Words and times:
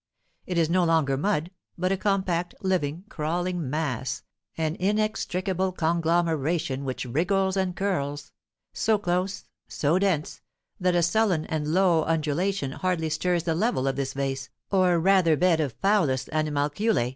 It 0.47 0.57
is 0.57 0.67
no 0.67 0.83
longer 0.83 1.15
mud, 1.15 1.51
but 1.77 1.91
a 1.91 1.95
compact, 1.95 2.55
living, 2.63 3.03
crawling 3.07 3.69
mass, 3.69 4.23
an 4.57 4.75
inextricable 4.77 5.71
conglomeration 5.73 6.83
which 6.85 7.05
wriggles 7.05 7.55
and 7.55 7.75
curls; 7.75 8.31
so 8.73 8.97
close, 8.97 9.45
so 9.67 9.99
dense, 9.99 10.41
that 10.79 10.95
a 10.95 11.03
sullen 11.03 11.45
and 11.45 11.67
low 11.71 12.03
undulation 12.05 12.71
hardly 12.71 13.11
stirs 13.11 13.43
the 13.43 13.53
level 13.53 13.87
of 13.87 13.95
this 13.95 14.13
vase, 14.13 14.49
or 14.71 14.97
rather 14.99 15.37
bed 15.37 15.59
of 15.61 15.73
foulest 15.73 16.29
animalculæ. 16.29 17.09